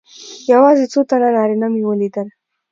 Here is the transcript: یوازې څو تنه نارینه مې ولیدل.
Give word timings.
یوازې 0.51 0.85
څو 0.91 0.99
تنه 1.09 1.29
نارینه 1.35 1.67
مې 1.73 1.81
ولیدل. 1.85 2.27